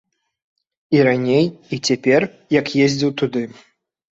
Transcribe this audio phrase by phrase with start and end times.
[0.95, 1.45] І раней,
[1.77, 2.27] і цяпер,
[2.59, 3.45] як ездзіў туды.